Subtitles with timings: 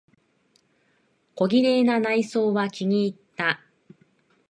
[1.35, 3.61] 小綺麗な内装は気にいった。